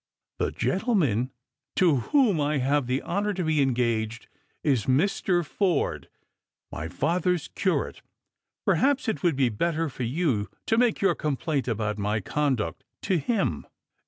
[0.39, 1.29] The gentleman
[1.75, 4.25] to whom I have the honour to be engaged
[4.65, 5.45] ia Mr.
[5.45, 6.07] Forde,
[6.71, 8.01] my father's curate.
[8.65, 13.19] Perhaps it would be better for you to make your complaint about my conduct to
[13.19, 13.67] him."